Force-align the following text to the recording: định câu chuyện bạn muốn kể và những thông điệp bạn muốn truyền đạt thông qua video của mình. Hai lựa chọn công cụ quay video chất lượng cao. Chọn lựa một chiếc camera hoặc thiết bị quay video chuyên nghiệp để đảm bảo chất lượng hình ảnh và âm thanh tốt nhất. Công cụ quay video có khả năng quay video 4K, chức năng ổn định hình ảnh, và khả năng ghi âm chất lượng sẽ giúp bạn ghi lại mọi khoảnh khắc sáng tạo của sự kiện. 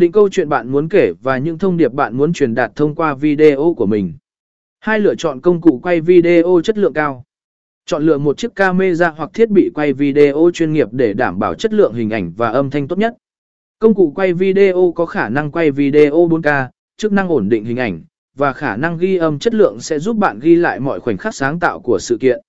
định 0.00 0.12
câu 0.12 0.28
chuyện 0.28 0.48
bạn 0.48 0.72
muốn 0.72 0.88
kể 0.88 1.12
và 1.22 1.38
những 1.38 1.58
thông 1.58 1.76
điệp 1.76 1.92
bạn 1.92 2.16
muốn 2.16 2.32
truyền 2.32 2.54
đạt 2.54 2.72
thông 2.76 2.94
qua 2.94 3.14
video 3.14 3.74
của 3.76 3.86
mình. 3.86 4.12
Hai 4.80 4.98
lựa 4.98 5.14
chọn 5.14 5.40
công 5.40 5.60
cụ 5.60 5.80
quay 5.82 6.00
video 6.00 6.60
chất 6.64 6.78
lượng 6.78 6.92
cao. 6.92 7.24
Chọn 7.86 8.02
lựa 8.02 8.18
một 8.18 8.38
chiếc 8.38 8.54
camera 8.54 9.08
hoặc 9.10 9.30
thiết 9.34 9.50
bị 9.50 9.70
quay 9.74 9.92
video 9.92 10.50
chuyên 10.54 10.72
nghiệp 10.72 10.88
để 10.92 11.12
đảm 11.12 11.38
bảo 11.38 11.54
chất 11.54 11.72
lượng 11.72 11.94
hình 11.94 12.10
ảnh 12.10 12.32
và 12.36 12.48
âm 12.48 12.70
thanh 12.70 12.88
tốt 12.88 12.98
nhất. 12.98 13.14
Công 13.78 13.94
cụ 13.94 14.12
quay 14.16 14.32
video 14.32 14.92
có 14.96 15.06
khả 15.06 15.28
năng 15.28 15.50
quay 15.50 15.70
video 15.70 16.28
4K, 16.28 16.68
chức 16.96 17.12
năng 17.12 17.28
ổn 17.28 17.48
định 17.48 17.64
hình 17.64 17.76
ảnh, 17.76 18.02
và 18.36 18.52
khả 18.52 18.76
năng 18.76 18.98
ghi 18.98 19.16
âm 19.16 19.38
chất 19.38 19.54
lượng 19.54 19.80
sẽ 19.80 19.98
giúp 19.98 20.16
bạn 20.16 20.38
ghi 20.38 20.54
lại 20.54 20.80
mọi 20.80 21.00
khoảnh 21.00 21.16
khắc 21.16 21.34
sáng 21.34 21.60
tạo 21.60 21.80
của 21.80 21.98
sự 22.00 22.16
kiện. 22.20 22.40